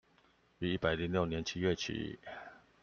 [0.57, 2.17] 於一百零六年七月起